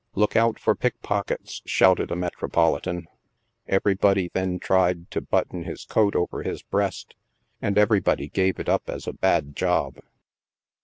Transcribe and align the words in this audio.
"Look 0.15 0.35
out 0.35 0.57
for 0.57 0.73
pickpockets," 0.73 1.61
shouted 1.63 2.09
a 2.09 2.15
Metropolitan. 2.15 3.05
Every 3.67 3.93
body 3.93 4.31
then 4.33 4.57
tried 4.57 5.11
to 5.11 5.21
button 5.21 5.63
his 5.65 5.85
coat 5.85 6.15
over 6.15 6.41
his 6.41 6.63
breast, 6.63 7.13
and 7.61 7.77
every 7.77 7.99
body 7.99 8.27
gave 8.27 8.59
it 8.59 8.67
up 8.67 8.89
as 8.89 9.05
a 9.05 9.13
bad 9.13 9.55
job. 9.55 9.99